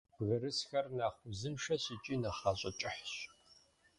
Бгырысхэр 0.17 0.85
нэхъ 0.97 1.19
узыншэщ 1.29 1.83
икӏи 1.93 2.15
нэхъ 2.21 2.39
гъащӀэ 2.41 2.71
кӀыхьщ. 2.79 3.13